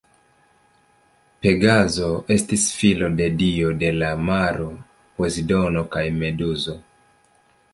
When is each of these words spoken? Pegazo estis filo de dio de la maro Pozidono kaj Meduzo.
Pegazo 1.45 2.07
estis 2.35 2.63
filo 2.77 3.09
de 3.19 3.27
dio 3.43 3.69
de 3.83 3.91
la 3.99 4.09
maro 4.31 4.67
Pozidono 5.21 5.85
kaj 5.97 6.05
Meduzo. 6.23 6.77